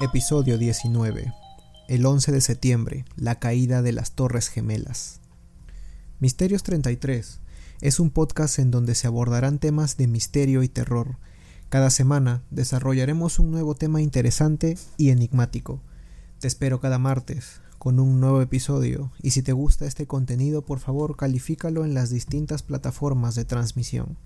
[0.00, 1.34] Episodio 19.
[1.88, 5.20] El 11 de septiembre, la caída de las Torres Gemelas.
[6.20, 7.40] Misterios 33
[7.80, 11.16] es un podcast en donde se abordarán temas de misterio y terror.
[11.68, 15.80] Cada semana desarrollaremos un nuevo tema interesante y enigmático.
[16.38, 20.78] Te espero cada martes con un nuevo episodio y si te gusta este contenido por
[20.78, 24.16] favor califícalo en las distintas plataformas de transmisión.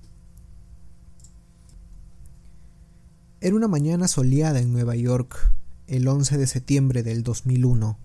[3.40, 5.52] Era una mañana soleada en Nueva York,
[5.92, 7.98] el 11 de septiembre del 2001.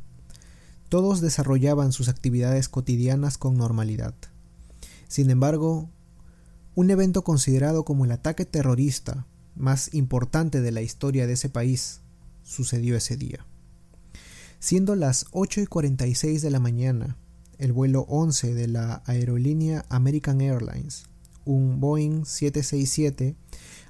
[0.89, 4.13] Todos desarrollaban sus actividades cotidianas con normalidad.
[5.07, 5.89] Sin embargo,
[6.75, 12.01] un evento considerado como el ataque terrorista más importante de la historia de ese país
[12.43, 13.45] sucedió ese día.
[14.59, 17.15] Siendo las 8 y 46 de la mañana,
[17.57, 21.05] el vuelo 11 de la aerolínea American Airlines,
[21.45, 23.37] un Boeing 767,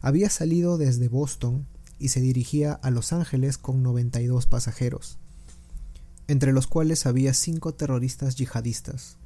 [0.02, 1.66] había salido desde Boston
[2.00, 5.18] y se dirigía a Los Ángeles con 92 pasajeros,
[6.28, 9.18] entre los cuales había cinco terroristas yihadistas,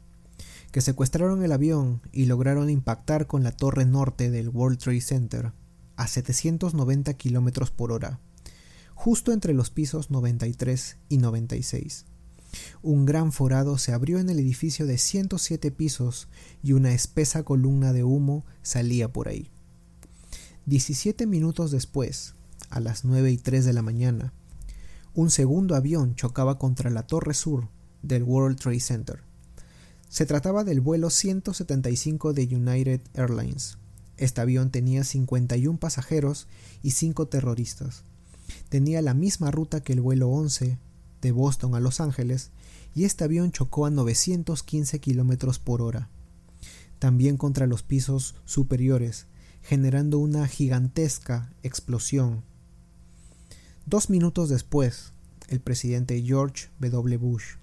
[0.71, 5.51] que secuestraron el avión y lograron impactar con la torre norte del World Trade Center
[5.97, 8.19] a 790 km por hora
[9.01, 12.05] justo entre los pisos 93 y 96.
[12.83, 16.27] Un gran forado se abrió en el edificio de 107 pisos
[16.61, 19.49] y una espesa columna de humo salía por ahí.
[20.67, 22.35] 17 minutos después,
[22.71, 24.33] a las 9 y 3 de la mañana,
[25.13, 27.67] un segundo avión chocaba contra la torre sur
[28.01, 29.23] del World Trade Center.
[30.09, 33.77] Se trataba del vuelo 175 de United Airlines.
[34.17, 36.47] Este avión tenía 51 pasajeros
[36.81, 38.03] y 5 terroristas
[38.69, 40.77] tenía la misma ruta que el vuelo 11
[41.21, 42.51] de Boston a Los Ángeles
[42.95, 46.09] y este avión chocó a 915 km por hora,
[46.99, 49.27] también contra los pisos superiores,
[49.61, 52.43] generando una gigantesca explosión.
[53.91, 55.11] Dos minutos después,
[55.49, 57.17] el presidente George W.
[57.17, 57.57] Bush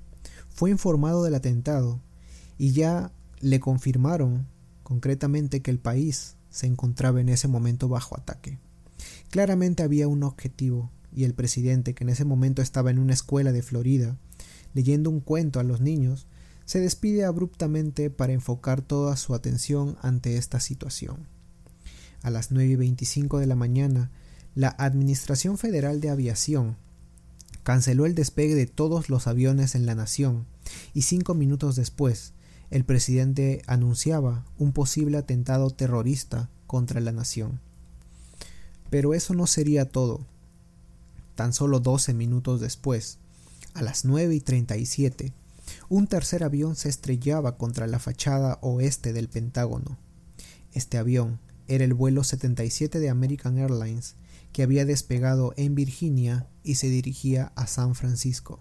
[0.51, 2.03] fue informado del atentado
[2.59, 4.47] y ya le confirmaron
[4.83, 8.59] concretamente que el país se encontraba en ese momento bajo ataque.
[9.31, 13.51] Claramente había un objetivo, y el presidente, que en ese momento estaba en una escuela
[13.51, 14.19] de Florida,
[14.75, 16.27] leyendo un cuento a los niños,
[16.67, 21.27] se despide abruptamente para enfocar toda su atención ante esta situación.
[22.21, 24.11] A las 9 y 25 de la mañana,
[24.59, 26.77] la Administración Federal de Aviación
[27.63, 30.47] canceló el despegue de todos los aviones en la nación
[30.95, 32.33] y cinco minutos después,
[32.73, 37.61] el presidente anunciaba un posible atentado terrorista contra la nación.
[38.91, 40.27] Pero eso no sería todo.
[41.37, 43.19] Tan solo 12 minutos después,
[43.75, 45.33] a las 9 y 37,
[45.89, 49.99] un tercer avión se estrellaba contra la fachada oeste del Pentágono.
[50.73, 54.17] Este avión era el vuelo 77 de American Airlines
[54.59, 58.59] que había despegado en Virginia y se dirigía a San Francisco.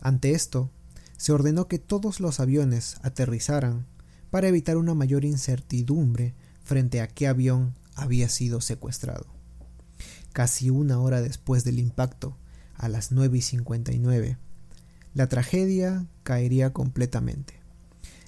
[0.00, 0.70] Ante esto,
[1.16, 3.88] se ordenó que todos los aviones aterrizaran
[4.30, 9.26] para evitar una mayor incertidumbre frente a qué avión había sido secuestrado.
[10.32, 12.36] Casi una hora después del impacto,
[12.76, 14.38] a las 9 y 59,
[15.14, 17.54] la tragedia caería completamente.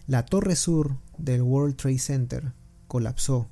[0.08, 2.52] La torre sur del World Trade Center
[2.88, 3.48] colapsó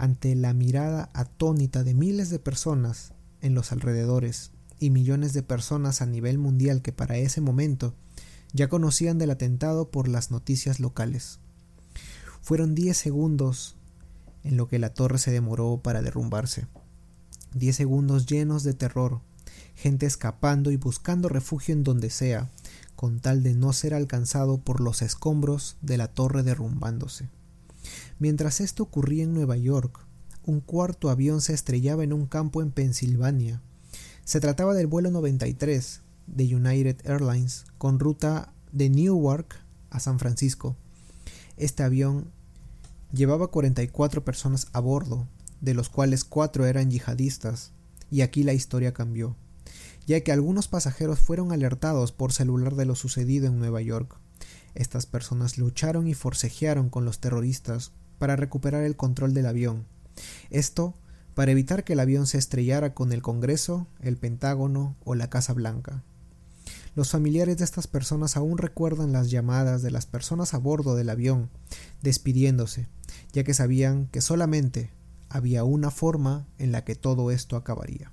[0.00, 3.12] ante la mirada atónita de miles de personas
[3.42, 7.94] en los alrededores y millones de personas a nivel mundial que para ese momento
[8.54, 11.38] ya conocían del atentado por las noticias locales.
[12.40, 13.76] Fueron 10 segundos
[14.42, 16.66] en lo que la torre se demoró para derrumbarse.
[17.54, 19.20] Diez segundos llenos de terror,
[19.74, 22.48] gente escapando y buscando refugio en donde sea,
[22.96, 27.28] con tal de no ser alcanzado por los escombros de la torre derrumbándose.
[28.18, 30.06] Mientras esto ocurría en Nueva York,
[30.44, 33.62] un cuarto avión se estrellaba en un campo en Pensilvania.
[34.24, 39.56] Se trataba del vuelo 93 de United Airlines con ruta de Newark
[39.90, 40.76] a San Francisco.
[41.56, 42.30] Este avión
[43.12, 45.26] Llevaba 44 personas a bordo,
[45.60, 47.72] de los cuales cuatro eran yihadistas,
[48.08, 49.36] y aquí la historia cambió,
[50.06, 54.16] ya que algunos pasajeros fueron alertados por celular de lo sucedido en Nueva York.
[54.74, 59.86] Estas personas lucharon y forcejearon con los terroristas para recuperar el control del avión.
[60.50, 60.94] Esto
[61.34, 65.52] para evitar que el avión se estrellara con el Congreso, el Pentágono o la Casa
[65.52, 66.02] Blanca.
[66.94, 71.08] Los familiares de estas personas aún recuerdan las llamadas de las personas a bordo del
[71.08, 71.48] avión,
[72.02, 72.88] despidiéndose,
[73.32, 74.90] ya que sabían que solamente
[75.28, 78.12] había una forma en la que todo esto acabaría.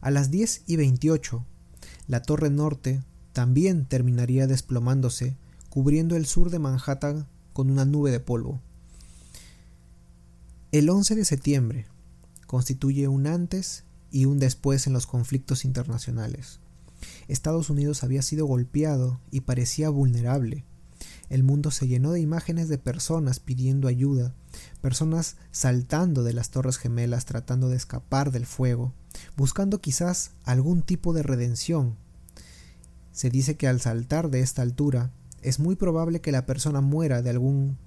[0.00, 1.44] A las 10 y 28,
[2.06, 3.02] la torre norte
[3.40, 5.34] también terminaría desplomándose,
[5.70, 8.60] cubriendo el sur de Manhattan con una nube de polvo.
[10.72, 11.86] El 11 de septiembre
[12.46, 16.60] constituye un antes y un después en los conflictos internacionales.
[17.28, 20.66] Estados Unidos había sido golpeado y parecía vulnerable.
[21.30, 24.34] El mundo se llenó de imágenes de personas pidiendo ayuda,
[24.82, 28.92] personas saltando de las torres gemelas tratando de escapar del fuego,
[29.34, 31.96] buscando quizás algún tipo de redención.
[33.12, 35.12] Se dice que al saltar de esta altura
[35.42, 37.78] es muy probable que la persona muera de algún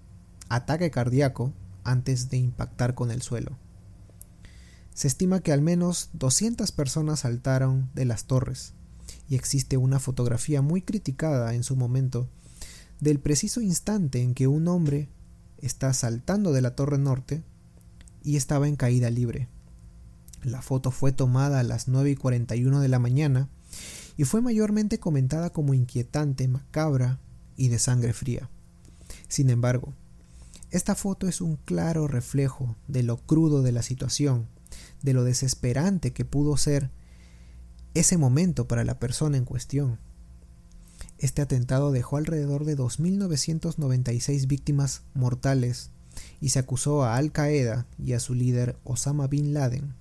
[0.50, 1.54] ataque cardíaco
[1.84, 3.58] antes de impactar con el suelo.
[4.94, 8.74] Se estima que al menos 200 personas saltaron de las torres,
[9.28, 12.30] y existe una fotografía muy criticada en su momento
[13.00, 15.10] del preciso instante en que un hombre
[15.58, 17.44] está saltando de la torre norte
[18.24, 19.48] y estaba en caída libre.
[20.44, 23.50] La foto fue tomada a las 9 y 41 de la mañana
[24.18, 27.20] y fue mayormente comentada como inquietante, macabra
[27.56, 28.50] y de sangre fría.
[29.28, 29.94] Sin embargo,
[30.72, 34.48] esta foto es un claro reflejo de lo crudo de la situación,
[35.02, 36.90] de lo desesperante que pudo ser
[37.94, 40.00] ese momento para la persona en cuestión.
[41.20, 45.92] Este atentado dejó alrededor de 2.996 víctimas mortales
[46.42, 49.94] y se acusó a Al Qaeda y a su líder Osama Bin Laden,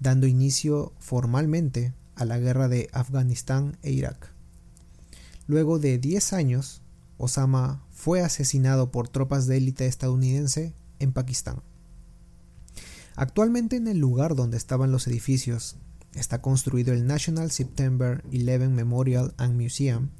[0.00, 4.30] dando inicio formalmente a la guerra de Afganistán e Irak.
[5.46, 6.82] Luego de 10 años,
[7.16, 11.62] Osama fue asesinado por tropas de élite estadounidense en Pakistán.
[13.16, 15.76] Actualmente en el lugar donde estaban los edificios
[16.14, 20.10] está construido el National September 11 Memorial and Museum,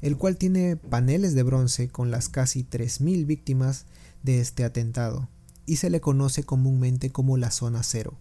[0.00, 3.86] el cual tiene paneles de bronce con las casi 3.000 víctimas
[4.22, 5.28] de este atentado
[5.66, 8.16] y se le conoce comúnmente como la Zona Cero.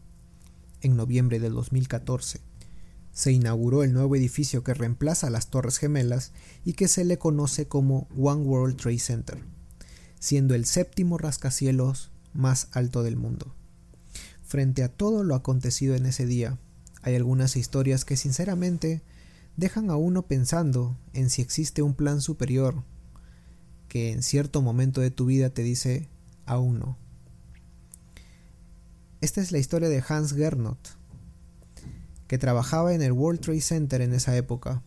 [0.82, 2.42] En noviembre del 2014,
[3.18, 6.34] se inauguró el nuevo edificio que reemplaza las Torres Gemelas
[6.64, 9.44] y que se le conoce como One World Trade Center,
[10.20, 13.56] siendo el séptimo rascacielos más alto del mundo.
[14.44, 16.60] Frente a todo lo acontecido en ese día,
[17.02, 19.02] hay algunas historias que sinceramente
[19.56, 22.84] dejan a uno pensando en si existe un plan superior
[23.88, 26.08] que en cierto momento de tu vida te dice
[26.46, 27.00] aún no.
[29.22, 30.97] Esta es la historia de Hans Gernot,
[32.28, 34.84] que trabajaba en el World Trade Center en esa época.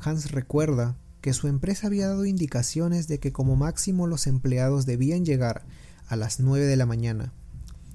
[0.00, 5.24] Hans recuerda que su empresa había dado indicaciones de que como máximo los empleados debían
[5.24, 5.64] llegar
[6.06, 7.32] a las 9 de la mañana,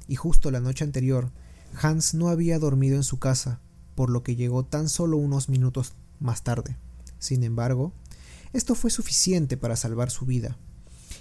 [0.07, 1.31] y justo la noche anterior
[1.81, 3.59] Hans no había dormido en su casa,
[3.95, 6.77] por lo que llegó tan solo unos minutos más tarde.
[7.19, 7.93] Sin embargo,
[8.53, 10.57] esto fue suficiente para salvar su vida.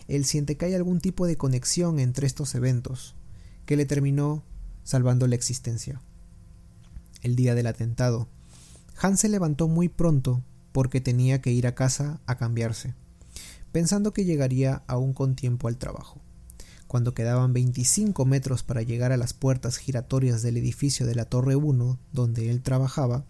[0.08, 3.14] Él siente que hay algún tipo de conexión entre estos eventos,
[3.66, 4.42] que le terminó
[4.84, 6.00] salvando la existencia
[7.22, 8.28] el día del atentado.
[9.00, 10.42] Hans se levantó muy pronto
[10.72, 12.94] porque tenía que ir a casa a cambiarse,
[13.72, 16.20] pensando que llegaría aún con tiempo al trabajo.
[16.86, 21.56] Cuando quedaban 25 metros para llegar a las puertas giratorias del edificio de la Torre
[21.56, 23.25] 1, donde él trabajaba,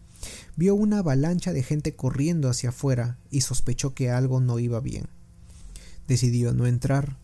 [0.56, 5.08] vio una avalancha de gente corriendo hacia afuera y sospechó que algo no iba bien.
[6.08, 7.18] Decidió no entrar,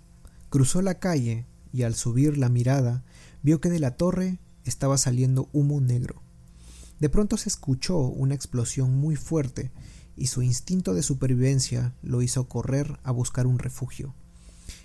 [0.50, 3.02] cruzó la calle y al subir la mirada
[3.42, 6.22] vio que de la torre estaba saliendo humo negro.
[7.00, 9.70] De pronto se escuchó una explosión muy fuerte
[10.16, 14.14] y su instinto de supervivencia lo hizo correr a buscar un refugio.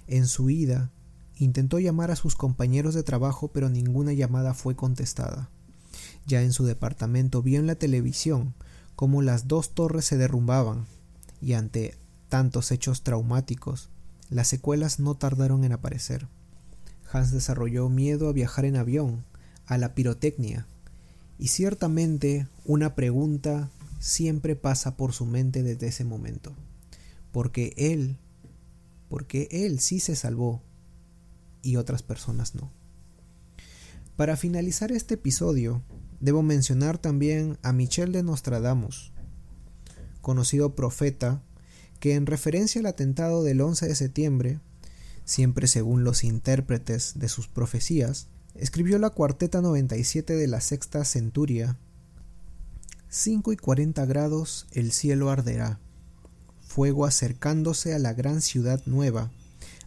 [0.08, 0.92] En su ida,
[1.38, 5.50] intentó llamar a sus compañeros de trabajo pero ninguna llamada fue contestada.
[6.28, 8.54] Ya en su departamento vio en la televisión
[8.96, 10.86] cómo las dos torres se derrumbaban
[11.42, 11.98] y ante
[12.30, 13.90] tantos hechos traumáticos,
[14.30, 16.28] las secuelas no tardaron en aparecer.
[17.12, 19.26] Hans desarrolló miedo a viajar en avión,
[19.66, 20.66] a la pirotecnia,
[21.38, 26.54] y ciertamente una pregunta siempre pasa por su mente desde ese momento.
[27.32, 28.18] Porque él,
[29.10, 30.62] porque él sí se salvó
[31.62, 32.72] y otras personas no.
[34.16, 35.82] Para finalizar este episodio,
[36.20, 39.12] debo mencionar también a Michel de Nostradamus,
[40.22, 41.42] conocido profeta,
[42.00, 44.60] que en referencia al atentado del 11 de septiembre,
[45.26, 51.78] siempre según los intérpretes de sus profecías, Escribió la cuarteta 97 de la sexta centuria.
[53.10, 55.80] 5 y 40 grados el cielo arderá,
[56.62, 59.32] fuego acercándose a la gran ciudad nueva,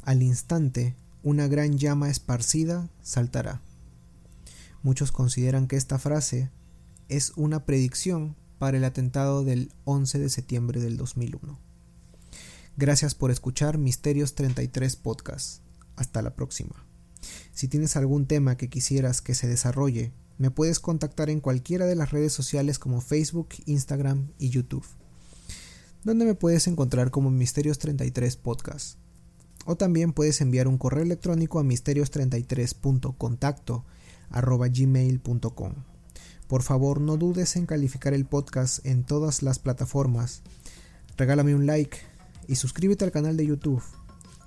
[0.02, 3.60] al instante una gran llama esparcida saltará.
[4.82, 6.50] Muchos consideran que esta frase
[7.08, 11.58] es una predicción para el atentado del 11 de septiembre del 2001.
[12.76, 15.62] Gracias por escuchar Misterios 33 Podcast.
[15.96, 16.85] Hasta la próxima.
[17.52, 21.96] Si tienes algún tema que quisieras que se desarrolle, me puedes contactar en cualquiera de
[21.96, 24.84] las redes sociales como Facebook, Instagram y YouTube,
[26.04, 28.98] donde me puedes encontrar como Misterios33 Podcast.
[29.64, 33.84] O también puedes enviar un correo electrónico a misterios33.contacto
[34.30, 35.72] gmail.com.
[36.46, 40.42] Por favor, no dudes en calificar el podcast en todas las plataformas.
[41.16, 41.98] Regálame un like
[42.46, 43.82] y suscríbete al canal de YouTube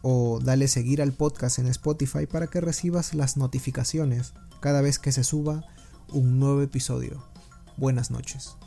[0.01, 5.11] o dale seguir al podcast en Spotify para que recibas las notificaciones cada vez que
[5.11, 5.65] se suba
[6.11, 7.23] un nuevo episodio.
[7.77, 8.57] Buenas noches.